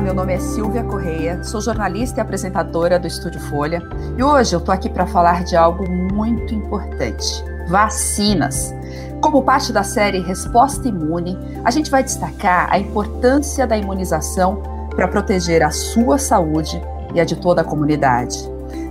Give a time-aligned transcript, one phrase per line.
[0.00, 3.82] meu nome é Silvia Correia, sou jornalista e apresentadora do Estúdio Folha
[4.16, 8.72] e hoje eu tô aqui para falar de algo muito importante: vacinas.
[9.20, 15.08] Como parte da série Resposta Imune, a gente vai destacar a importância da imunização para
[15.08, 16.80] proteger a sua saúde
[17.12, 18.38] e a de toda a comunidade.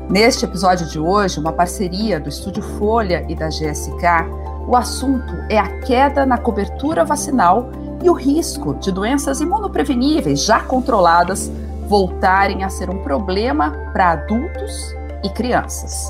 [0.10, 4.28] Neste episódio de hoje, uma parceria do Estúdio Folha e da GSK,
[4.68, 7.70] o assunto é a queda na cobertura vacinal
[8.08, 11.52] e o risco de doenças imunopreveníveis já controladas
[11.90, 16.10] voltarem a ser um problema para adultos e crianças.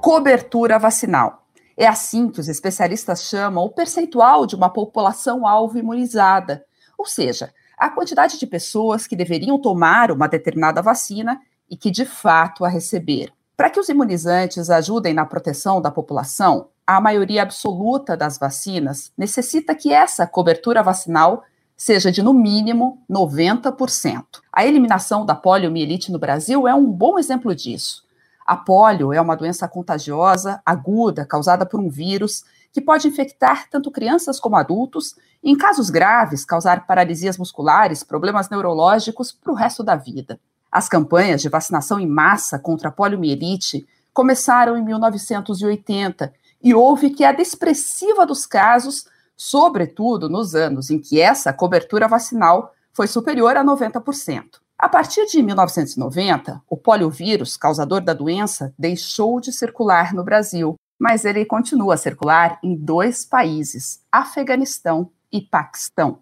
[0.00, 1.46] Cobertura vacinal.
[1.76, 6.64] É assim que os especialistas chamam o percentual de uma população alvo imunizada,
[6.96, 12.06] ou seja, a quantidade de pessoas que deveriam tomar uma determinada vacina e que de
[12.06, 13.34] fato a receberam.
[13.54, 19.74] Para que os imunizantes ajudem na proteção da população, a maioria absoluta das vacinas necessita
[19.74, 21.44] que essa cobertura vacinal
[21.76, 24.24] seja de no mínimo 90%.
[24.50, 28.04] A eliminação da poliomielite no Brasil é um bom exemplo disso.
[28.46, 33.90] A polio é uma doença contagiosa, aguda, causada por um vírus que pode infectar tanto
[33.90, 39.84] crianças como adultos e, em casos graves, causar paralisias musculares, problemas neurológicos para o resto
[39.84, 40.40] da vida.
[40.72, 47.40] As campanhas de vacinação em massa contra a poliomielite começaram em 1980 e houve queda
[47.40, 49.06] expressiva dos casos,
[49.36, 54.58] sobretudo nos anos em que essa cobertura vacinal foi superior a 90%.
[54.78, 61.24] A partir de 1990, o poliovírus, causador da doença, deixou de circular no Brasil, mas
[61.24, 66.20] ele continua a circular em dois países, Afeganistão e Paquistão.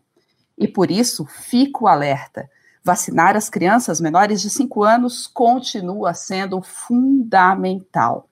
[0.56, 2.48] E por isso, fico alerta.
[2.82, 8.28] Vacinar as crianças menores de 5 anos continua sendo fundamental.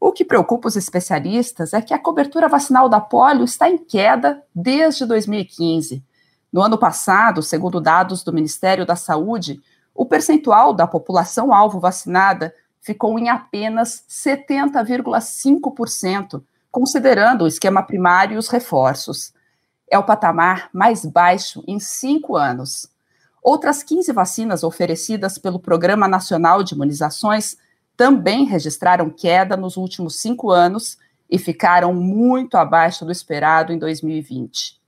[0.00, 4.42] O que preocupa os especialistas é que a cobertura vacinal da polio está em queda
[4.54, 6.02] desde 2015.
[6.50, 9.60] No ano passado, segundo dados do Ministério da Saúde,
[9.94, 16.42] o percentual da população alvo vacinada ficou em apenas 70,5%,
[16.72, 19.34] considerando o esquema primário e os reforços.
[19.90, 22.88] É o patamar mais baixo em cinco anos.
[23.42, 27.58] Outras 15 vacinas oferecidas pelo Programa Nacional de Imunizações
[28.00, 30.96] também registraram queda nos últimos cinco anos
[31.28, 34.80] e ficaram muito abaixo do esperado em 2020.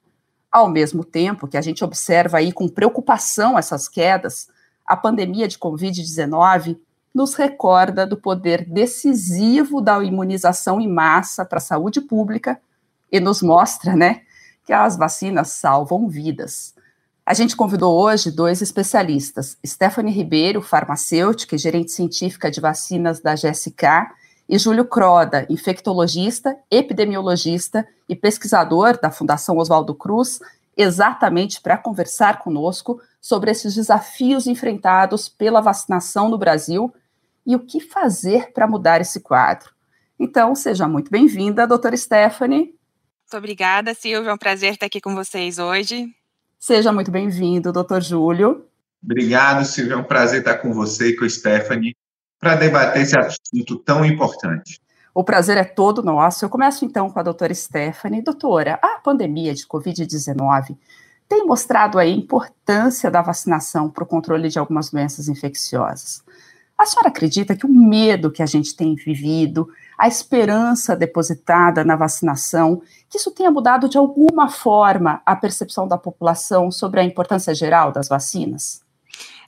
[0.50, 4.48] Ao mesmo tempo que a gente observa aí com preocupação essas quedas,
[4.86, 6.78] a pandemia de Covid-19
[7.14, 12.58] nos recorda do poder decisivo da imunização em massa para a saúde pública
[13.12, 14.22] e nos mostra, né,
[14.64, 16.74] que as vacinas salvam vidas.
[17.24, 23.34] A gente convidou hoje dois especialistas, Stephanie Ribeiro, farmacêutica e gerente científica de vacinas da
[23.34, 24.10] GSK,
[24.48, 30.40] e Júlio Croda, infectologista, epidemiologista e pesquisador da Fundação Oswaldo Cruz,
[30.76, 36.92] exatamente para conversar conosco sobre esses desafios enfrentados pela vacinação no Brasil
[37.46, 39.70] e o que fazer para mudar esse quadro.
[40.18, 42.74] Então, seja muito bem-vinda, doutora Stephanie.
[43.32, 44.30] Muito obrigada, Silvia.
[44.30, 46.12] É um prazer estar aqui com vocês hoje.
[46.62, 48.64] Seja muito bem-vindo, doutor Júlio.
[49.02, 49.94] Obrigado, Silvia.
[49.94, 51.96] É um prazer estar com você e com a Stephanie
[52.38, 54.80] para debater esse assunto tão importante.
[55.12, 56.44] O prazer é todo nosso.
[56.44, 58.22] Eu começo então com a doutora Stephanie.
[58.22, 60.76] Doutora, a pandemia de Covid-19
[61.28, 66.22] tem mostrado a importância da vacinação para o controle de algumas doenças infecciosas.
[66.82, 71.94] A senhora acredita que o medo que a gente tem vivido, a esperança depositada na
[71.94, 77.54] vacinação, que isso tenha mudado de alguma forma a percepção da população sobre a importância
[77.54, 78.82] geral das vacinas?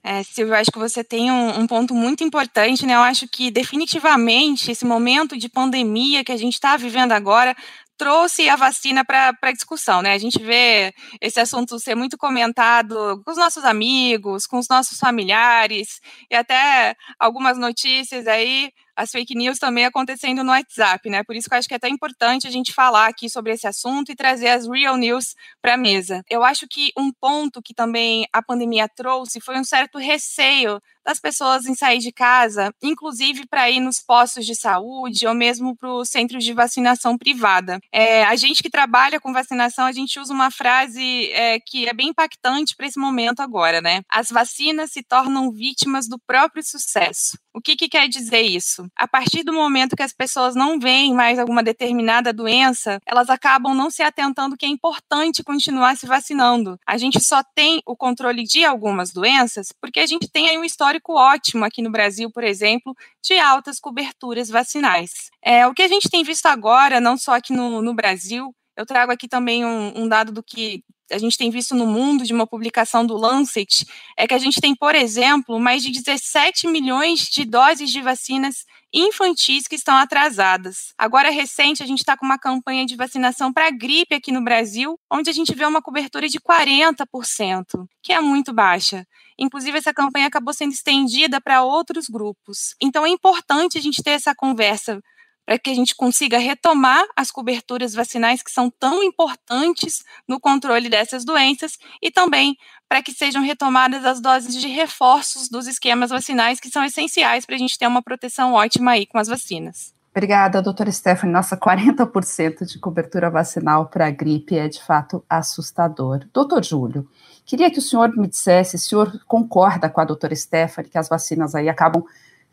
[0.00, 2.94] É, Silvio, acho que você tem um, um, ponto muito importante, né?
[2.94, 7.56] Eu acho que definitivamente esse momento de pandemia que a gente está vivendo agora
[7.96, 10.12] trouxe a vacina para discussão, né?
[10.12, 14.98] A gente vê esse assunto ser muito comentado com os nossos amigos, com os nossos
[14.98, 16.00] familiares,
[16.30, 21.22] e até algumas notícias aí as fake news também acontecendo no WhatsApp, né?
[21.24, 23.66] Por isso que eu acho que é até importante a gente falar aqui sobre esse
[23.66, 26.22] assunto e trazer as real news para a mesa.
[26.28, 31.20] Eu acho que um ponto que também a pandemia trouxe foi um certo receio das
[31.20, 35.92] pessoas em sair de casa, inclusive para ir nos postos de saúde ou mesmo para
[35.92, 37.78] os centros de vacinação privada.
[37.92, 41.92] É, a gente que trabalha com vacinação, a gente usa uma frase é, que é
[41.92, 44.00] bem impactante para esse momento agora, né?
[44.08, 47.38] As vacinas se tornam vítimas do próprio sucesso.
[47.52, 48.83] O que, que quer dizer isso?
[48.96, 53.74] A partir do momento que as pessoas não veem mais alguma determinada doença, elas acabam
[53.74, 56.78] não se atentando que é importante continuar se vacinando.
[56.86, 60.64] A gente só tem o controle de algumas doenças porque a gente tem aí um
[60.64, 65.30] histórico ótimo aqui no Brasil, por exemplo, de altas coberturas vacinais.
[65.42, 68.84] É, o que a gente tem visto agora, não só aqui no, no Brasil, eu
[68.84, 72.32] trago aqui também um, um, dado do que a gente tem visto no mundo de
[72.32, 73.86] uma publicação do Lancet
[74.16, 78.64] é que a gente tem, por exemplo, mais de 17 milhões de doses de vacinas
[78.92, 80.94] infantis que estão atrasadas.
[80.96, 84.98] Agora, recente, a gente está com uma campanha de vacinação para gripe aqui no Brasil,
[85.10, 89.04] onde a gente vê uma cobertura de 40%, que é muito baixa.
[89.38, 92.76] Inclusive, essa campanha acabou sendo estendida para outros grupos.
[92.80, 95.00] Então, é importante a gente ter essa conversa
[95.44, 100.88] para que a gente consiga retomar as coberturas vacinais que são tão importantes no controle
[100.88, 102.56] dessas doenças e também
[102.88, 107.56] para que sejam retomadas as doses de reforços dos esquemas vacinais que são essenciais para
[107.56, 109.94] a gente ter uma proteção ótima aí com as vacinas.
[110.16, 111.32] Obrigada, doutora Stephanie.
[111.32, 116.20] Nossa, 40% de cobertura vacinal para a gripe é de fato assustador.
[116.32, 117.08] Doutor Júlio,
[117.44, 120.96] queria que o senhor me dissesse se o senhor concorda com a doutora Stephanie que
[120.96, 122.04] as vacinas aí acabam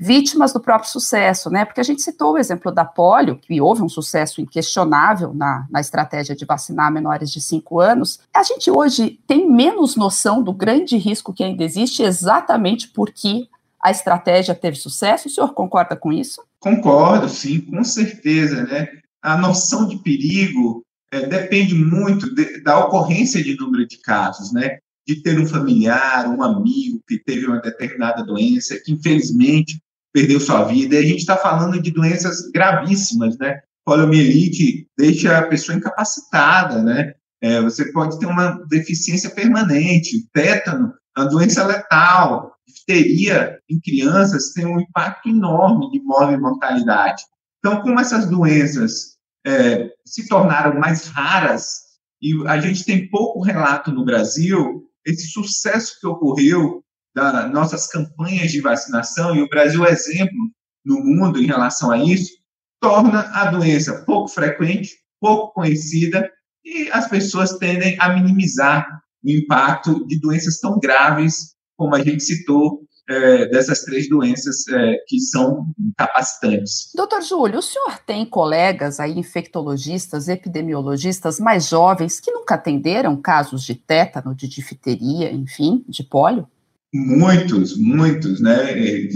[0.01, 1.63] vítimas do próprio sucesso, né?
[1.63, 5.79] Porque a gente citou o exemplo da polio, que houve um sucesso inquestionável na, na
[5.79, 8.19] estratégia de vacinar menores de 5 anos.
[8.33, 13.47] A gente hoje tem menos noção do grande risco que ainda existe, exatamente porque
[13.79, 15.27] a estratégia teve sucesso.
[15.27, 16.41] O senhor concorda com isso?
[16.59, 18.87] Concordo, sim, com certeza, né?
[19.21, 20.81] A noção de perigo
[21.13, 24.79] é, depende muito de, da ocorrência de número de casos, né?
[25.07, 29.79] De ter um familiar, um amigo que teve uma determinada doença, que infelizmente
[30.13, 30.95] perdeu sua vida.
[30.95, 33.61] E a gente está falando de doenças gravíssimas, né?
[33.85, 37.13] Poliomielite deixa a pessoa incapacitada, né?
[37.41, 44.65] É, você pode ter uma deficiência permanente, tétano, uma doença letal, difteria em crianças tem
[44.65, 47.23] um impacto enorme de morte e mortalidade.
[47.59, 51.81] Então, como essas doenças é, se tornaram mais raras
[52.21, 58.51] e a gente tem pouco relato no Brasil, esse sucesso que ocorreu das nossas campanhas
[58.51, 60.37] de vacinação, e o Brasil é exemplo
[60.85, 62.31] no mundo em relação a isso,
[62.79, 66.29] torna a doença pouco frequente, pouco conhecida,
[66.63, 68.87] e as pessoas tendem a minimizar
[69.23, 74.95] o impacto de doenças tão graves como a gente citou, é, dessas três doenças é,
[75.07, 76.91] que são incapacitantes.
[76.95, 83.63] Doutor Júlio, o senhor tem colegas aí, infectologistas, epidemiologistas mais jovens que nunca atenderam casos
[83.63, 86.47] de tétano, de difteria, enfim, de pólio?
[86.93, 88.73] Muitos, muitos, né?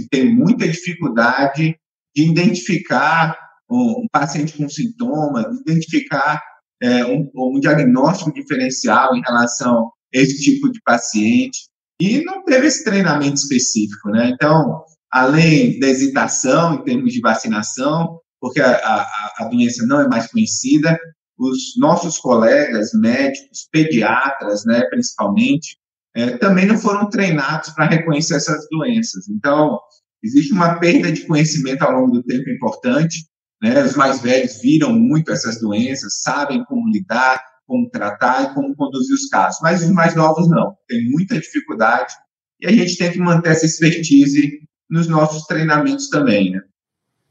[0.10, 1.78] Tem muita dificuldade
[2.16, 3.38] de identificar
[3.70, 6.42] um paciente com sintoma, de identificar
[6.82, 11.68] é, um, um, diagnóstico diferencial em relação a esse tipo de paciente.
[12.00, 14.30] E não teve esse treinamento específico, né?
[14.30, 20.08] Então, além da hesitação em termos de vacinação, porque a, a, a doença não é
[20.08, 20.98] mais conhecida,
[21.38, 25.78] os nossos colegas médicos, pediatras, né, principalmente,
[26.16, 29.28] é, também não foram treinados para reconhecer essas doenças.
[29.28, 29.80] Então,
[30.24, 33.28] existe uma perda de conhecimento ao longo do tempo importante.
[33.62, 33.84] Né?
[33.84, 39.14] Os mais velhos viram muito essas doenças, sabem como lidar, como tratar e como conduzir
[39.14, 40.76] os casos, mas os mais novos não.
[40.88, 42.14] Tem muita dificuldade
[42.62, 44.60] e a gente tem que manter essa expertise
[44.90, 46.62] nos nossos treinamentos também, né?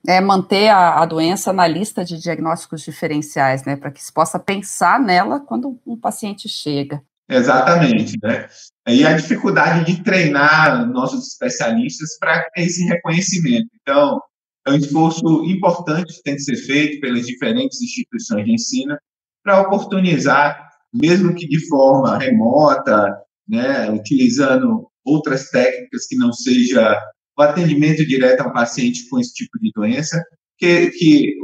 [0.07, 4.39] É manter a, a doença na lista de diagnósticos diferenciais, né, para que se possa
[4.39, 7.03] pensar nela quando um paciente chega.
[7.29, 8.49] Exatamente, né?
[8.87, 13.69] E a dificuldade de treinar nossos especialistas para esse reconhecimento.
[13.81, 14.21] Então,
[14.67, 18.97] é um esforço importante que tem que ser feito pelas diferentes instituições de ensino
[19.43, 23.15] para oportunizar, mesmo que de forma remota,
[23.49, 26.99] né, utilizando outras técnicas que não seja
[27.37, 30.23] o atendimento direto ao paciente com esse tipo de doença,
[30.59, 31.35] que, que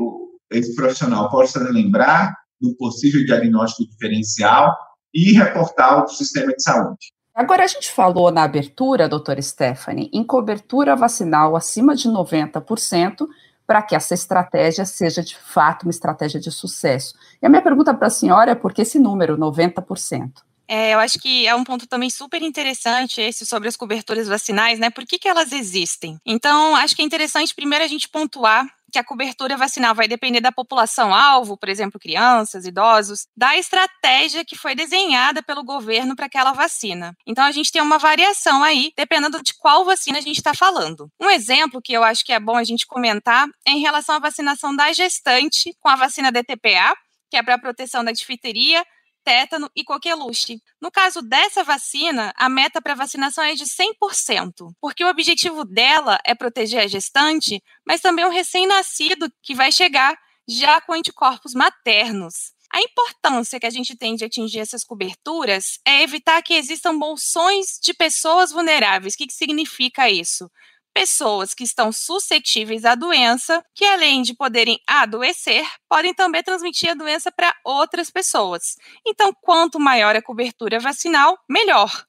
[0.53, 4.75] esse profissional possa lembrar do possível diagnóstico diferencial
[5.15, 7.13] e reportar o sistema de saúde.
[7.35, 13.27] Agora, a gente falou na abertura, doutora Stephanie, em cobertura vacinal acima de 90%,
[13.67, 17.15] para que essa estratégia seja de fato uma estratégia de sucesso.
[17.41, 20.33] E a minha pergunta para a senhora é por que esse número, 90%?
[20.67, 24.79] É, eu acho que é um ponto também super interessante esse sobre as coberturas vacinais,
[24.79, 24.89] né?
[24.89, 26.17] Por que, que elas existem?
[26.25, 30.41] Então, acho que é interessante primeiro a gente pontuar que a cobertura vacinal vai depender
[30.41, 36.53] da população-alvo, por exemplo, crianças, idosos, da estratégia que foi desenhada pelo governo para aquela
[36.53, 37.15] vacina.
[37.27, 41.09] Então, a gente tem uma variação aí, dependendo de qual vacina a gente está falando.
[41.21, 44.19] Um exemplo que eu acho que é bom a gente comentar é em relação à
[44.19, 46.95] vacinação da gestante com a vacina DTPA,
[47.31, 48.85] que é para a proteção da difteria,
[49.25, 50.61] tétano e coqueluche.
[50.81, 56.19] No caso dessa vacina, a meta para vacinação é de 100%, porque o objetivo dela
[56.25, 60.17] é proteger a gestante, mas também o recém-nascido que vai chegar
[60.49, 62.53] já com anticorpos maternos.
[62.73, 67.81] A importância que a gente tem de atingir essas coberturas é evitar que existam bolsões
[67.83, 69.15] de pessoas vulneráveis.
[69.15, 70.49] O que, que significa isso?
[70.95, 76.95] Pessoas que estão suscetíveis à doença, que além de poderem adoecer, podem também transmitir a
[76.95, 78.77] doença para outras pessoas.
[79.07, 82.05] Então, quanto maior a cobertura vacinal, melhor.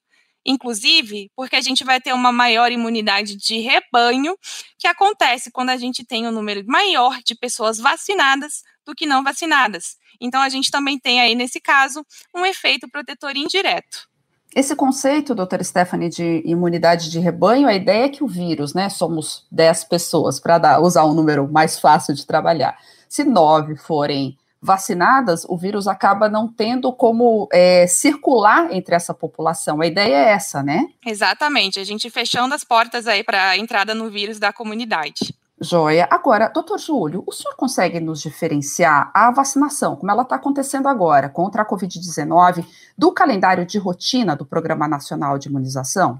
[0.45, 4.35] Inclusive, porque a gente vai ter uma maior imunidade de rebanho,
[4.77, 9.23] que acontece quando a gente tem um número maior de pessoas vacinadas do que não
[9.23, 9.97] vacinadas.
[10.19, 12.03] Então, a gente também tem aí, nesse caso,
[12.35, 14.10] um efeito protetor indireto.
[14.53, 18.89] Esse conceito, doutora Stephanie, de imunidade de rebanho, a ideia é que o vírus, né,
[18.89, 22.77] somos 10 pessoas, para usar um número mais fácil de trabalhar.
[23.07, 29.81] Se nove forem vacinadas, o vírus acaba não tendo como é, circular entre essa população.
[29.81, 30.87] A ideia é essa, né?
[31.05, 35.33] Exatamente, a gente fechando as portas aí para a entrada no vírus da comunidade.
[35.61, 36.07] Joia.
[36.09, 41.29] Agora, doutor Júlio, o senhor consegue nos diferenciar a vacinação, como ela está acontecendo agora,
[41.29, 42.65] contra a Covid-19,
[42.97, 46.19] do calendário de rotina do Programa Nacional de Imunização?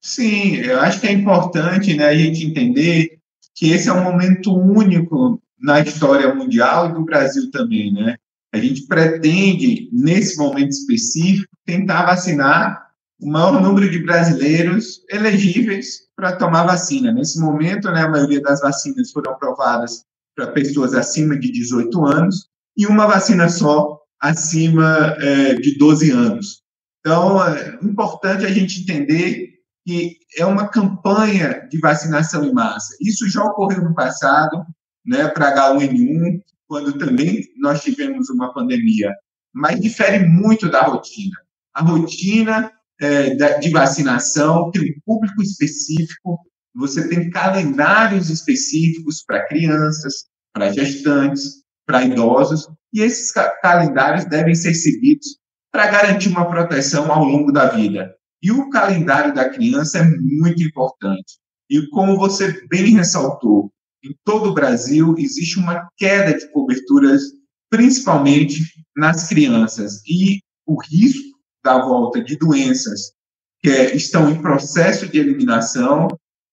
[0.00, 3.18] Sim, eu acho que é importante né, a gente entender
[3.54, 8.16] que esse é um momento único na história mundial e do Brasil também, né?
[8.52, 12.87] A gente pretende, nesse momento específico, tentar vacinar
[13.20, 17.12] o maior número de brasileiros elegíveis para tomar vacina.
[17.12, 20.04] Nesse momento, né, a maioria das vacinas foram aprovadas
[20.36, 26.62] para pessoas acima de 18 anos e uma vacina só acima é, de 12 anos.
[27.00, 29.48] Então, é importante a gente entender
[29.84, 32.96] que é uma campanha de vacinação em massa.
[33.00, 34.62] Isso já ocorreu no passado,
[35.04, 39.12] né, para H1N1, quando também nós tivemos uma pandemia,
[39.52, 41.36] mas difere muito da rotina.
[41.74, 46.38] A rotina é, de vacinação tem um público específico,
[46.74, 54.74] você tem calendários específicos para crianças, para gestantes, para idosos, e esses calendários devem ser
[54.74, 55.38] seguidos
[55.72, 58.14] para garantir uma proteção ao longo da vida.
[58.42, 61.38] E o calendário da criança é muito importante.
[61.70, 63.70] E como você bem ressaltou,
[64.04, 67.22] em todo o Brasil existe uma queda de coberturas,
[67.68, 68.60] principalmente
[68.96, 70.00] nas crianças.
[70.06, 73.12] E o risco da volta de doenças
[73.60, 76.08] que estão em processo de eliminação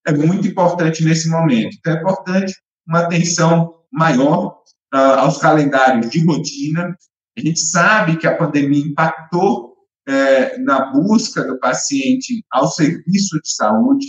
[0.06, 1.76] é muito importante nesse momento.
[1.78, 2.54] Então, é importante
[2.86, 4.58] uma atenção maior
[4.94, 6.96] uh, aos calendários de rotina.
[7.36, 9.76] A gente sabe que a pandemia impactou
[10.08, 14.06] é, na busca do paciente ao serviço de saúde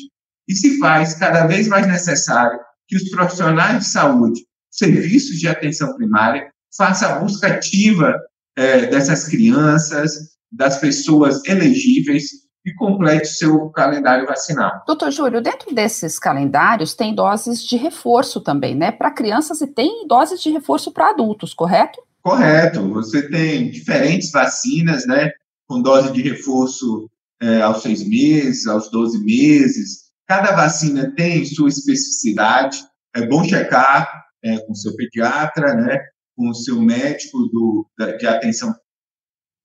[0.48, 5.94] e se faz cada vez mais necessário que os profissionais de saúde, serviços de atenção
[5.96, 8.16] primária, façam a busca ativa
[8.56, 12.32] é, dessas crianças, das pessoas elegíveis
[12.66, 14.84] e complete seu calendário vacinal.
[14.86, 18.92] Doutor Júlio, dentro desses calendários tem doses de reforço também, né?
[18.92, 22.02] Para crianças e tem doses de reforço para adultos, correto?
[22.22, 22.86] Correto.
[22.94, 25.32] Você tem diferentes vacinas, né?
[25.66, 27.10] Com dose de reforço
[27.42, 30.08] é, aos seis meses, aos 12 meses.
[30.28, 32.80] Cada vacina tem sua especificidade.
[33.16, 34.12] É bom checar
[34.44, 36.00] é, com seu pediatra, né?
[36.36, 37.88] Com o seu médico do,
[38.20, 38.76] de atenção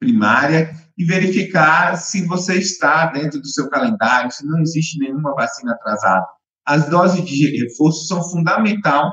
[0.02, 5.72] primária e verificar se você está dentro do seu calendário, se não existe nenhuma vacina
[5.72, 6.26] atrasada.
[6.66, 9.12] As doses de reforço são fundamental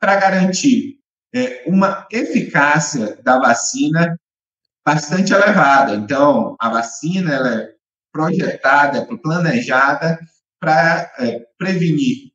[0.00, 0.98] para garantir
[1.34, 4.18] é, uma eficácia da vacina
[4.84, 5.94] bastante elevada.
[5.94, 7.68] Então, a vacina ela é
[8.10, 10.18] projetada, é planejada
[10.58, 12.30] para é, prevenir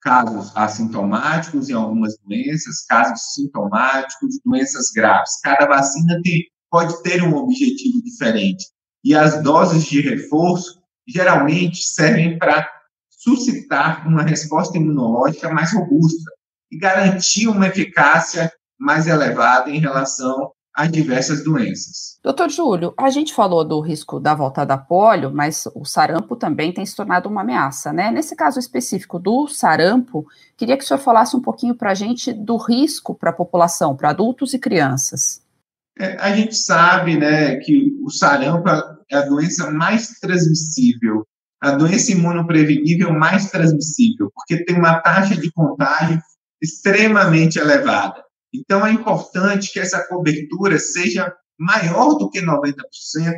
[0.00, 5.40] casos assintomáticos em algumas doenças, casos sintomáticos, doenças graves.
[5.42, 8.66] Cada vacina tem pode ter um objetivo diferente.
[9.04, 12.68] E as doses de reforço geralmente servem para
[13.10, 16.30] suscitar uma resposta imunológica mais robusta
[16.70, 22.18] e garantir uma eficácia mais elevada em relação a diversas doenças.
[22.22, 26.70] Doutor Júlio, a gente falou do risco da volta da polio, mas o sarampo também
[26.70, 28.10] tem se tornado uma ameaça, né?
[28.10, 32.30] Nesse caso específico do sarampo, queria que o senhor falasse um pouquinho para a gente
[32.30, 35.45] do risco para a população, para adultos e crianças.
[35.98, 38.68] É, a gente sabe né, que o sarampo
[39.10, 41.26] é a doença mais transmissível,
[41.60, 46.20] a doença imunoprevenível mais transmissível, porque tem uma taxa de contágio
[46.60, 48.22] extremamente elevada.
[48.54, 52.74] Então, é importante que essa cobertura seja maior do que 90%,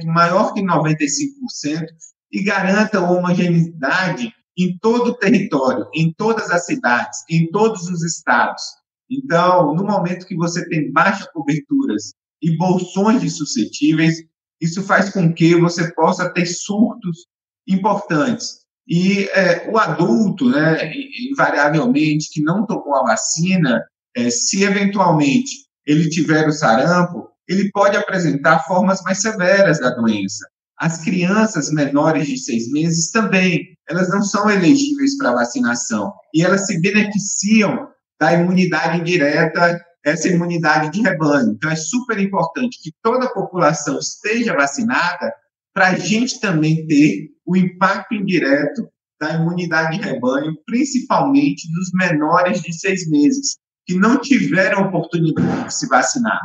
[0.07, 1.87] maior que 95%,
[2.31, 8.63] e garanta homogeneidade em todo o território, em todas as cidades, em todos os estados.
[9.11, 12.13] Então, no momento que você tem baixas coberturas
[12.43, 14.17] e bolsões de suscetíveis,
[14.61, 17.27] isso faz com que você possa ter surtos
[17.67, 18.61] importantes.
[18.87, 20.91] E é, o adulto, né,
[21.31, 23.85] invariavelmente, que não tomou a vacina,
[24.17, 25.51] é, se eventualmente
[25.87, 30.47] ele tiver o sarampo, ele pode apresentar formas mais severas da doença.
[30.79, 36.67] As crianças menores de seis meses também, elas não são elegíveis para vacinação e elas
[36.67, 37.89] se beneficiam
[38.21, 41.53] da imunidade indireta, essa imunidade de rebanho.
[41.53, 45.33] Então, é super importante que toda a população esteja vacinada
[45.73, 48.89] para a gente também ter o impacto indireto
[49.21, 55.75] da imunidade de rebanho, principalmente dos menores de seis meses, que não tiveram oportunidade de
[55.75, 56.41] se vacinar.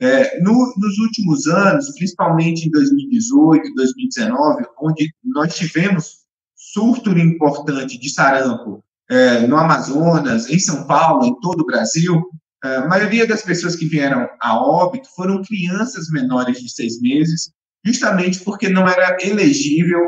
[0.00, 6.18] É, no, nos últimos anos, principalmente em 2018, 2019, onde nós tivemos
[6.54, 12.22] surto importante de sarampo é, no Amazonas, em São Paulo, em todo o Brasil,
[12.62, 17.52] a maioria das pessoas que vieram a óbito foram crianças menores de seis meses,
[17.84, 20.00] justamente porque não era elegível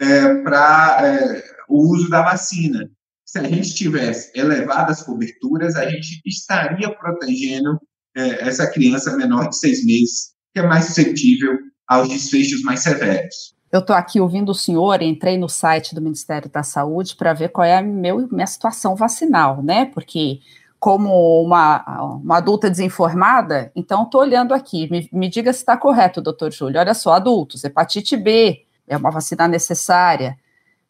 [0.00, 2.88] é, para é, o uso da vacina.
[3.24, 7.78] Se a gente tivesse elevadas coberturas, a gente estaria protegendo
[8.16, 11.58] é, essa criança menor de seis meses, que é mais suscetível
[11.88, 13.56] aos desfechos mais severos.
[13.72, 17.50] Eu estou aqui ouvindo o senhor, entrei no site do Ministério da Saúde para ver
[17.50, 19.86] qual é a meu, minha situação vacinal, né?
[19.86, 20.38] Porque,
[20.78, 24.90] como uma, uma adulta desinformada, então estou olhando aqui.
[24.90, 26.78] Me, me diga se está correto, doutor Júlio.
[26.78, 30.36] Olha só, adultos, hepatite B é uma vacina necessária,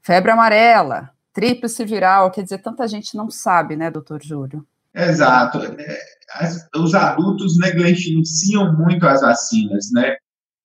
[0.02, 4.66] febre amarela, tríplice viral, quer dizer, tanta gente não sabe, né, doutor Júlio?
[4.94, 5.58] Exato.
[5.58, 5.98] É,
[6.34, 10.16] as, os adultos negligenciam muito as vacinas, né?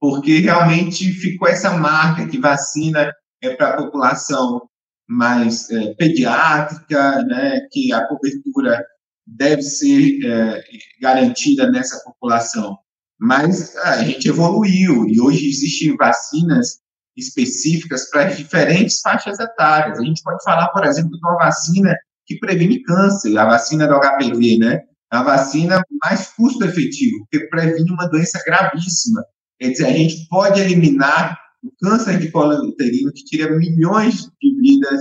[0.01, 4.63] porque realmente ficou essa marca que vacina é para a população
[5.07, 8.83] mais é, pediátrica, né, que a cobertura
[9.25, 10.63] deve ser é,
[11.01, 12.77] garantida nessa população.
[13.19, 16.79] Mas a gente evoluiu e hoje existem vacinas
[17.15, 19.99] específicas para diferentes faixas etárias.
[19.99, 23.99] A gente pode falar, por exemplo, de uma vacina que previne câncer, a vacina do
[23.99, 24.81] HPV, né?
[25.11, 29.21] A vacina mais custo-efetivo, que previne uma doença gravíssima,
[29.61, 34.59] Quer dizer, a gente pode eliminar o câncer de colo uterino, que tira milhões de
[34.59, 34.99] vidas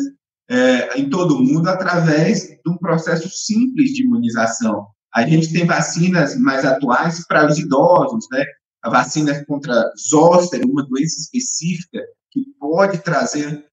[0.51, 4.87] é, em todo o mundo, através de um processo simples de imunização.
[5.15, 8.45] A gente tem vacinas mais atuais para os idosos, né?
[8.83, 12.01] A vacina contra zoster, uma doença específica
[12.33, 13.65] que pode trazer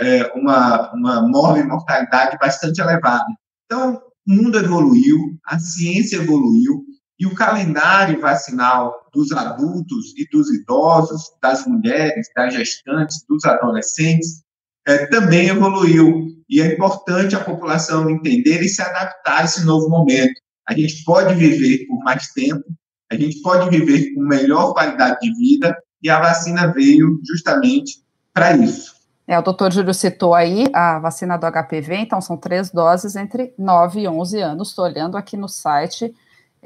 [0.00, 3.26] é, uma, uma mortalidade bastante elevada.
[3.64, 6.84] Então, o mundo evoluiu, a ciência evoluiu,
[7.18, 14.42] e o calendário vacinal dos adultos e dos idosos, das mulheres, das gestantes, dos adolescentes,
[14.86, 16.26] é, também evoluiu.
[16.48, 20.40] E é importante a população entender e se adaptar a esse novo momento.
[20.68, 22.64] A gente pode viver por mais tempo,
[23.10, 28.56] a gente pode viver com melhor qualidade de vida, e a vacina veio justamente para
[28.56, 28.94] isso.
[29.26, 33.52] É, o doutor Júlio citou aí a vacina do HPV, então são três doses entre
[33.58, 34.68] 9 e 11 anos.
[34.68, 36.14] Estou olhando aqui no site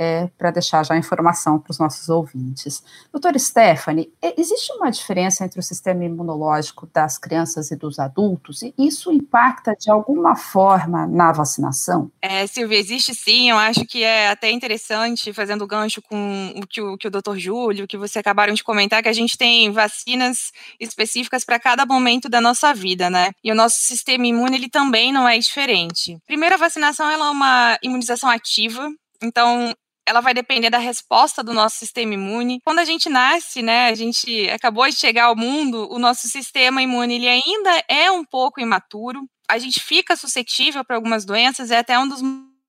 [0.01, 2.83] é, para deixar já a informação para os nossos ouvintes.
[3.13, 8.63] Doutora Stephanie, existe uma diferença entre o sistema imunológico das crianças e dos adultos?
[8.63, 12.11] E isso impacta de alguma forma na vacinação?
[12.23, 13.51] É, Silvia, existe sim.
[13.51, 17.39] Eu acho que é até interessante, fazendo gancho com o que o, que o doutor
[17.39, 22.27] Júlio, que você acabaram de comentar, que a gente tem vacinas específicas para cada momento
[22.27, 23.33] da nossa vida, né?
[23.45, 26.17] E o nosso sistema imune, ele também não é diferente.
[26.27, 28.91] Primeiro, a vacinação ela é uma imunização ativa,
[29.23, 29.75] então,
[30.11, 32.61] ela vai depender da resposta do nosso sistema imune.
[32.65, 36.83] Quando a gente nasce, né, a gente acabou de chegar ao mundo, o nosso sistema
[36.83, 39.21] imune ele ainda é um pouco imaturo.
[39.49, 42.21] A gente fica suscetível para algumas doenças, é até um dos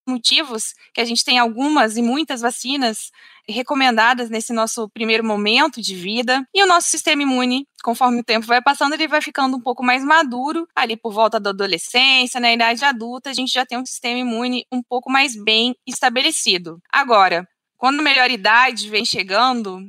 [0.08, 3.12] motivos que a gente tem algumas e muitas vacinas
[3.48, 6.46] recomendadas nesse nosso primeiro momento de vida.
[6.54, 9.84] E o nosso sistema imune, conforme o tempo vai passando, ele vai ficando um pouco
[9.84, 13.86] mais maduro, ali por volta da adolescência, na idade adulta, a gente já tem um
[13.86, 16.80] sistema imune um pouco mais bem estabelecido.
[16.92, 19.82] Agora, quando melhor idade vem chegando,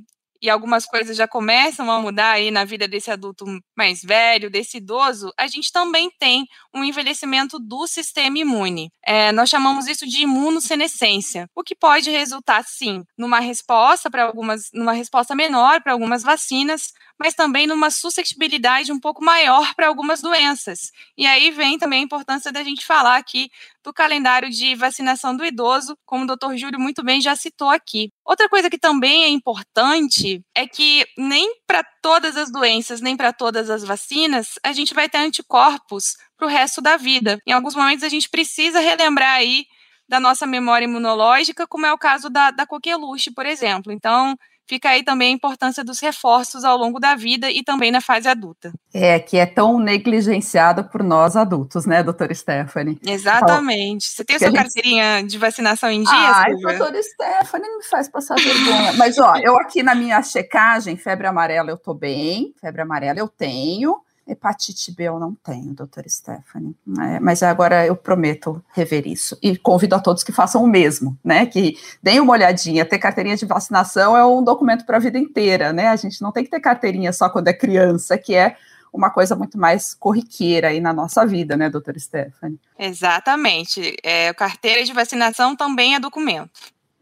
[0.42, 3.44] e algumas coisas já começam a mudar aí na vida desse adulto
[3.76, 8.90] mais velho, desse idoso, a gente também tem um envelhecimento do sistema imune.
[9.06, 14.62] É, nós chamamos isso de imunossenescência, o que pode resultar, sim, numa resposta para algumas,
[14.74, 20.20] numa resposta menor para algumas vacinas, mas também numa suscetibilidade um pouco maior para algumas
[20.20, 20.90] doenças.
[21.16, 23.48] E aí vem também a importância da gente falar aqui
[23.84, 28.10] do calendário de vacinação do idoso, como o doutor Júlio muito bem já citou aqui.
[28.24, 33.32] Outra coisa que também é importante é que nem para todas as doenças, nem para
[33.32, 37.38] todas as vacinas, a gente vai ter anticorpos para o resto da vida.
[37.46, 39.64] Em alguns momentos a gente precisa relembrar aí
[40.08, 43.92] da nossa memória imunológica, como é o caso da, da coqueluche, por exemplo.
[43.92, 48.00] Então, fica aí também a importância dos reforços ao longo da vida e também na
[48.00, 48.72] fase adulta.
[48.92, 52.98] É, que é tão negligenciada por nós adultos, né, doutora Stephanie?
[53.06, 54.08] Exatamente.
[54.08, 55.30] Você tem a sua a carteirinha gente...
[55.30, 58.92] de vacinação em dia, Ai, doutora Stephanie, me faz passar vergonha.
[58.94, 63.28] Mas, ó, eu aqui na minha checagem, febre amarela eu tô bem, febre amarela eu
[63.28, 66.74] tenho, Hepatite B eu não tenho, doutora Stephanie.
[67.00, 69.36] É, mas agora eu prometo rever isso.
[69.42, 71.46] E convido a todos que façam o mesmo, né?
[71.46, 72.84] Que deem uma olhadinha.
[72.84, 75.88] Ter carteirinha de vacinação é um documento para a vida inteira, né?
[75.88, 78.56] A gente não tem que ter carteirinha só quando é criança, que é
[78.92, 82.60] uma coisa muito mais corriqueira aí na nossa vida, né, doutora Stephanie?
[82.78, 83.96] Exatamente.
[84.02, 86.50] É, carteira de vacinação também é documento.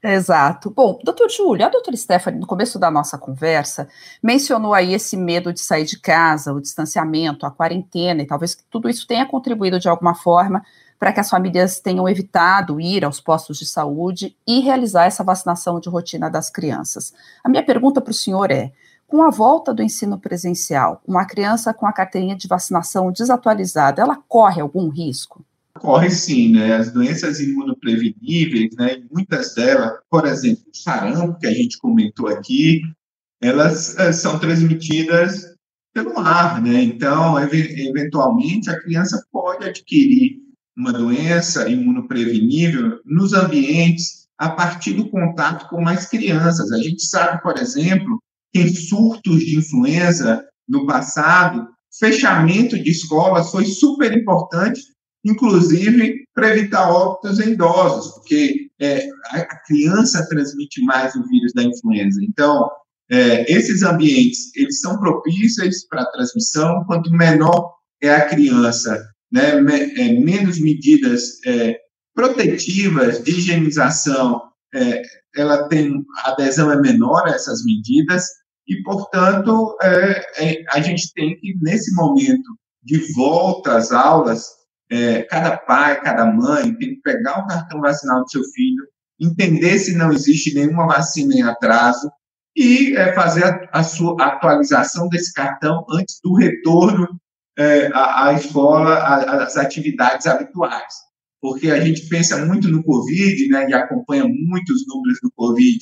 [0.02, 0.70] Exato.
[0.70, 3.86] Bom, doutor Júlio, a doutora Stephanie, no começo da nossa conversa,
[4.22, 8.88] mencionou aí esse medo de sair de casa, o distanciamento, a quarentena, e talvez tudo
[8.88, 10.62] isso tenha contribuído de alguma forma
[10.98, 15.78] para que as famílias tenham evitado ir aos postos de saúde e realizar essa vacinação
[15.78, 17.12] de rotina das crianças.
[17.44, 18.72] A minha pergunta para o senhor é:
[19.06, 24.18] com a volta do ensino presencial, uma criança com a carteirinha de vacinação desatualizada, ela
[24.28, 25.44] corre algum risco?
[25.80, 26.76] Corre sim, né?
[26.76, 29.02] As doenças imunopreveníveis, né?
[29.10, 32.82] Muitas delas, por exemplo, o sarampo, que a gente comentou aqui,
[33.40, 35.42] elas é, são transmitidas
[35.94, 36.82] pelo ar, né?
[36.82, 40.36] Então, eventualmente, a criança pode adquirir
[40.76, 46.70] uma doença imunoprevenível nos ambientes a partir do contato com mais crianças.
[46.72, 51.66] A gente sabe, por exemplo, que em surtos de influenza no passado,
[51.98, 54.80] fechamento de escolas foi super importante
[55.24, 61.62] inclusive para evitar óbitos em idosos, porque é, a criança transmite mais o vírus da
[61.62, 62.20] influenza.
[62.22, 62.70] Então,
[63.10, 69.60] é, esses ambientes, eles são propícios para a transmissão, quanto menor é a criança, né,
[69.60, 71.76] me, é, menos medidas é,
[72.14, 74.42] protetivas de higienização,
[74.74, 75.02] é,
[75.36, 78.24] ela tem, a adesão é menor a essas medidas,
[78.66, 84.46] e, portanto, é, a gente tem que, nesse momento de volta às aulas,
[84.90, 88.84] é, cada pai, cada mãe tem que pegar o cartão vacinal do seu filho,
[89.20, 92.10] entender se não existe nenhuma vacina em atraso
[92.56, 97.08] e é, fazer a, a, sua atualização desse cartão antes do retorno
[97.56, 98.96] é, à, à, escola,
[99.44, 100.94] às atividades habituais.
[101.40, 105.78] Porque a gente pensa muito no Covid, né, e acompanha muitos números do Covid,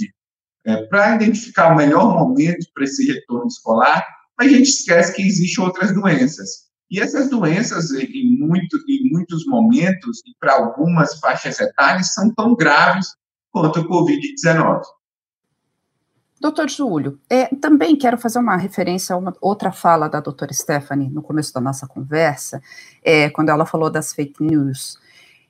[0.66, 4.05] é, para identificar o melhor momento para esse retorno escolar,
[4.38, 6.68] mas a gente esquece que existem outras doenças.
[6.90, 12.55] E essas doenças, em, muito, em muitos momentos, e para algumas faixas etárias, são tão
[12.55, 13.14] graves
[13.51, 14.83] quanto o Covid-19.
[16.40, 21.11] Doutor Júlio, é, também quero fazer uma referência a uma outra fala da doutora Stephanie
[21.11, 22.62] no começo da nossa conversa,
[23.03, 24.98] é, quando ela falou das fake news.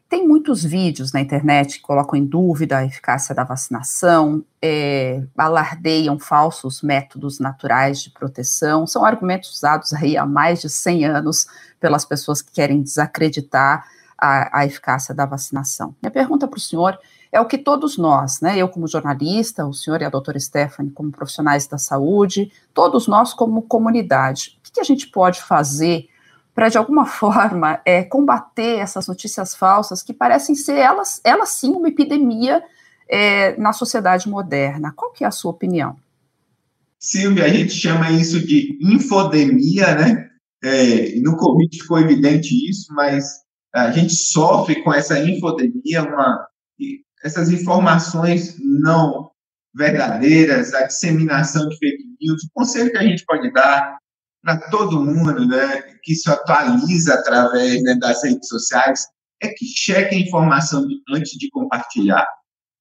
[0.08, 6.18] Tem muitos vídeos na internet que colocam em dúvida a eficácia da vacinação, é, alardeiam
[6.18, 11.46] falsos métodos naturais de proteção, são argumentos usados aí há mais de 100 anos
[11.78, 15.94] pelas pessoas que querem desacreditar a, a eficácia da vacinação.
[16.02, 16.98] Minha pergunta para o senhor
[17.30, 20.90] é o que todos nós, né, eu como jornalista, o senhor e a doutora Stephanie
[20.90, 26.08] como profissionais da saúde, todos nós como comunidade, o que, que a gente pode fazer
[26.58, 31.70] para, de alguma forma, é, combater essas notícias falsas que parecem ser elas, elas sim
[31.70, 32.64] uma epidemia
[33.08, 34.92] é, na sociedade moderna.
[34.96, 35.96] Qual que é a sua opinião?
[36.98, 40.28] Silvia, a gente chama isso de infodemia, né?
[40.64, 43.36] É, no Covid ficou evidente isso, mas
[43.72, 46.44] a gente sofre com essa infodemia, uma,
[47.22, 49.30] essas informações não
[49.72, 52.42] verdadeiras, a disseminação de fake news.
[52.42, 53.96] O conselho que a gente pode dar
[54.42, 59.06] para todo mundo, né, que se atualiza através né, das redes sociais,
[59.42, 62.26] é que cheque a informação antes de compartilhar,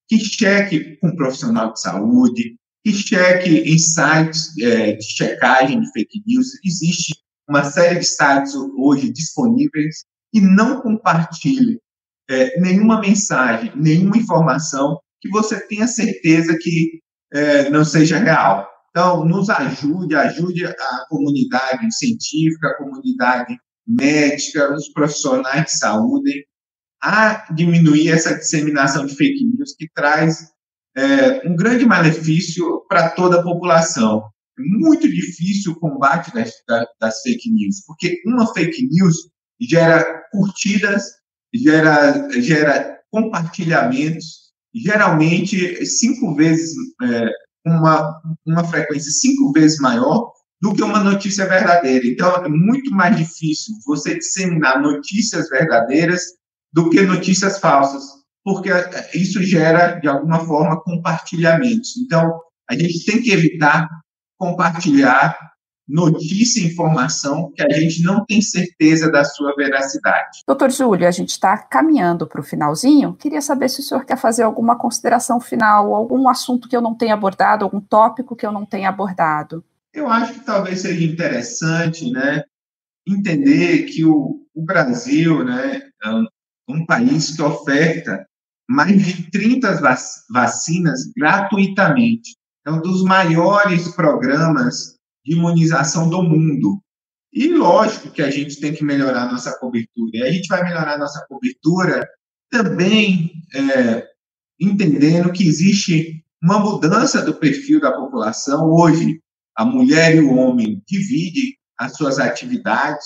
[0.08, 5.92] que cheque com um profissional de saúde, que cheque em sites é, de checagem de
[5.92, 6.48] fake news.
[6.64, 7.16] Existe
[7.48, 11.80] uma série de sites hoje disponíveis e não compartilhe
[12.30, 17.02] é, nenhuma mensagem, nenhuma informação que você tenha certeza que
[17.34, 18.68] é, não seja real.
[18.98, 23.56] Então, nos ajude, ajude a comunidade científica, a comunidade
[23.88, 26.48] médica, os profissionais de saúde
[27.00, 30.48] a diminuir essa disseminação de fake news que traz
[30.96, 34.32] é, um grande malefício para toda a população.
[34.58, 36.52] É muito difícil o combate das,
[37.00, 39.30] das fake news, porque uma fake news
[39.62, 41.04] gera curtidas,
[41.54, 50.84] gera, gera compartilhamentos, geralmente cinco vezes é, uma, uma frequência cinco vezes maior do que
[50.84, 52.06] uma notícia verdadeira.
[52.08, 56.22] Então, é muito mais difícil você disseminar notícias verdadeiras
[56.74, 58.04] do que notícias falsas,
[58.44, 58.70] porque
[59.14, 61.96] isso gera, de alguma forma, compartilhamentos.
[61.98, 63.88] Então, a gente tem que evitar
[64.38, 65.38] compartilhar
[65.88, 70.44] notícia informação que a gente não tem certeza da sua veracidade.
[70.46, 73.14] Doutor Júlio, a gente está caminhando para o finalzinho.
[73.14, 76.94] Queria saber se o senhor quer fazer alguma consideração final, algum assunto que eu não
[76.94, 79.64] tenha abordado, algum tópico que eu não tenha abordado.
[79.94, 82.44] Eu acho que talvez seja interessante, né,
[83.08, 86.26] entender que o, o Brasil, né, é um,
[86.70, 88.28] um país que oferta
[88.70, 89.80] mais de 30
[90.30, 92.36] vacinas gratuitamente.
[92.62, 94.97] Então, dos maiores programas
[95.28, 96.82] de imunização do mundo.
[97.34, 100.12] E lógico que a gente tem que melhorar nossa cobertura.
[100.14, 102.08] E a gente vai melhorar nossa cobertura
[102.50, 104.08] também é,
[104.60, 108.72] entendendo que existe uma mudança do perfil da população.
[108.72, 109.22] Hoje,
[109.56, 113.06] a mulher e o homem dividem as suas atividades,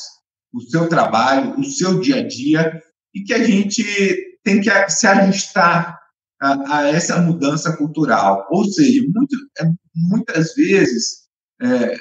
[0.53, 2.81] o seu trabalho, o seu dia a dia,
[3.13, 3.83] e que a gente
[4.43, 5.99] tem que se ajustar
[6.39, 8.47] a, a essa mudança cultural.
[8.51, 11.20] Ou seja, muito, é, muitas vezes
[11.61, 11.95] é,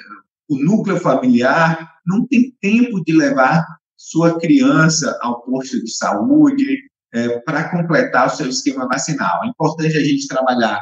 [0.49, 6.77] o núcleo familiar não tem tempo de levar sua criança ao posto de saúde
[7.13, 9.43] é, para completar o seu esquema vacinal.
[9.43, 10.79] É importante a gente trabalhar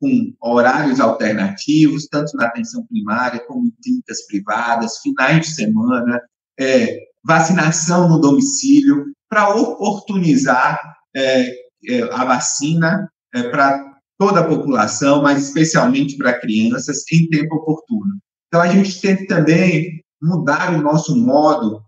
[0.00, 6.20] com horários alternativos, tanto na atenção primária como em clínicas privadas, finais de semana,
[6.58, 10.80] é, vacinação no domicílio, para oportunizar
[11.14, 11.50] é,
[11.88, 13.89] é, a vacina é, para
[14.20, 18.20] toda a população, mas especialmente para crianças, em tempo oportuno.
[18.48, 21.82] Então, a gente tem que também mudar o nosso modo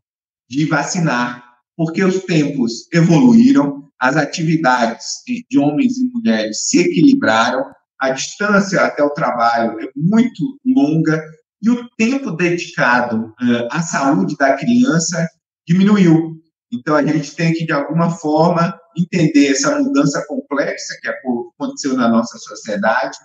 [0.48, 1.44] de vacinar,
[1.76, 7.66] porque os tempos evoluíram, as atividades de homens e mulheres se equilibraram,
[8.00, 11.22] a distância até o trabalho é muito longa
[11.62, 15.28] e o tempo dedicado uh, à saúde da criança
[15.68, 16.40] diminuiu.
[16.72, 22.08] Então, a gente tem que, de alguma forma, entender essa mudança complexa que aconteceu na
[22.08, 23.16] nossa sociedade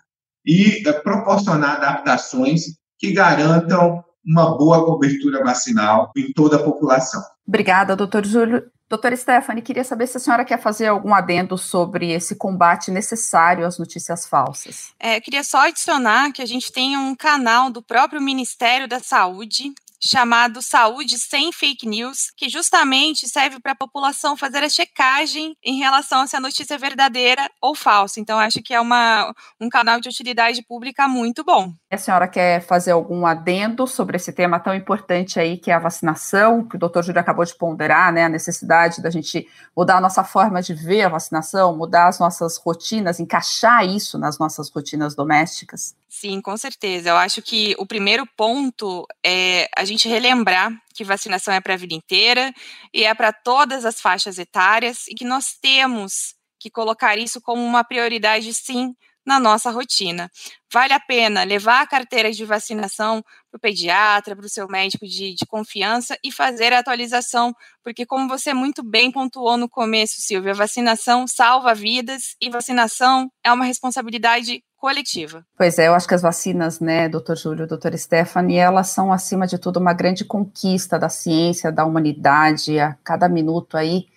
[0.45, 2.63] e uh, proporcionar adaptações
[2.97, 7.21] que garantam uma boa cobertura vacinal em toda a população.
[7.47, 8.63] Obrigada, doutor Júlio.
[8.89, 13.65] Doutora Stephanie, queria saber se a senhora quer fazer algum adendo sobre esse combate necessário
[13.65, 14.93] às notícias falsas.
[14.97, 19.73] É, queria só adicionar que a gente tem um canal do próprio Ministério da Saúde
[19.99, 25.77] chamado Saúde Sem Fake News, que justamente serve para a população fazer a checagem em
[25.77, 28.19] relação a se a notícia é verdadeira ou falsa.
[28.19, 31.73] Então, acho que é uma, um canal de utilidade pública muito bom.
[31.89, 35.79] A senhora quer fazer algum adendo sobre esse tema tão importante aí, que é a
[35.79, 40.01] vacinação, que o doutor Júlio acabou de ponderar, né, a necessidade da gente mudar a
[40.01, 45.15] nossa forma de ver a vacinação, mudar as nossas rotinas, encaixar isso nas nossas rotinas
[45.15, 45.95] domésticas?
[46.09, 47.09] Sim, com certeza.
[47.09, 51.77] Eu acho que o primeiro ponto é a gente relembrar que vacinação é para a
[51.77, 52.51] vida inteira
[52.93, 57.63] e é para todas as faixas etárias e que nós temos que colocar isso como
[57.63, 58.93] uma prioridade, sim,
[59.27, 60.31] na nossa rotina.
[60.71, 65.05] Vale a pena levar a carteira de vacinação para o pediatra, para o seu médico
[65.05, 70.21] de, de, confiança e fazer a atualização, porque, como você muito bem pontuou no começo,
[70.21, 75.43] Silvia, vacinação salva vidas e vacinação é uma responsabilidade coletiva.
[75.57, 79.45] Pois é, eu acho que as vacinas, né, doutor Júlio, doutor Stephanie, elas são, acima
[79.45, 84.07] de tudo, uma grande conquista da ciência, da humanidade, a cada minuto aí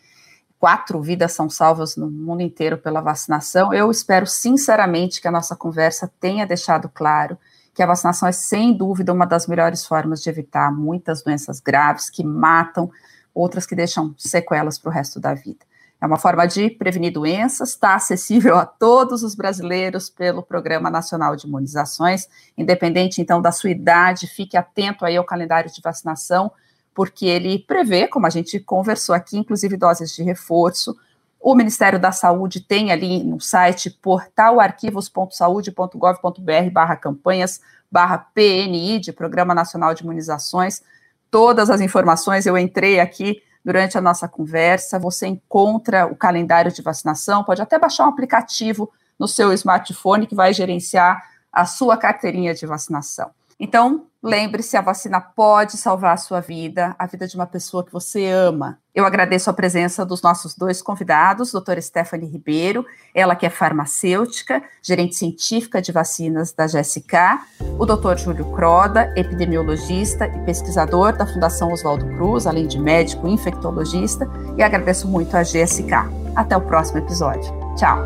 [0.61, 3.73] quatro vidas são salvas no mundo inteiro pela vacinação.
[3.73, 7.39] Eu espero sinceramente que a nossa conversa tenha deixado claro
[7.73, 12.11] que a vacinação é sem dúvida uma das melhores formas de evitar muitas doenças graves
[12.11, 12.91] que matam,
[13.33, 15.65] outras que deixam sequelas para o resto da vida.
[15.99, 21.37] É uma forma de prevenir doenças, está acessível a todos os brasileiros pelo Programa Nacional
[21.37, 26.53] de Imunizações, independente então da sua idade, fique atento aí ao calendário de vacinação
[26.95, 30.97] porque ele prevê, como a gente conversou aqui, inclusive doses de reforço.
[31.41, 39.55] O Ministério da Saúde tem ali no site portalarquivos.saude.gov.br barra campanhas barra PNI, de Programa
[39.55, 40.83] Nacional de Imunizações.
[41.31, 44.99] Todas as informações eu entrei aqui durante a nossa conversa.
[44.99, 50.35] Você encontra o calendário de vacinação, pode até baixar um aplicativo no seu smartphone que
[50.35, 51.23] vai gerenciar
[51.53, 53.31] a sua carteirinha de vacinação.
[53.61, 57.93] Então, lembre-se, a vacina pode salvar a sua vida, a vida de uma pessoa que
[57.93, 58.79] você ama.
[58.95, 64.63] Eu agradeço a presença dos nossos dois convidados, doutora Stephanie Ribeiro, ela que é farmacêutica,
[64.83, 67.39] gerente científica de vacinas da GSK,
[67.79, 74.27] o doutor Júlio Croda, epidemiologista e pesquisador da Fundação Oswaldo Cruz, além de médico infectologista,
[74.57, 75.93] e agradeço muito a GSK.
[76.35, 77.53] Até o próximo episódio.
[77.77, 77.99] Tchau!